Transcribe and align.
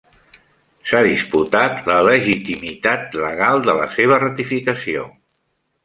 S'ha 0.91 1.01
disputat 1.07 1.77
la 1.91 1.99
legitimitat 2.09 3.17
legal 3.27 3.65
de 3.71 3.79
la 3.85 3.89
seva 4.01 4.23
ratificació. 4.27 5.11